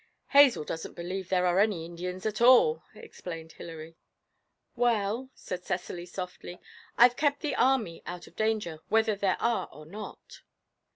[0.29, 3.97] 'Hazel doesn't believe there are any Indians at all,' explained Hilary.
[4.75, 6.59] 'Well,' said Cecily, softly,
[6.97, 10.41] 'I've kept the army out of danger, whether there are or not!'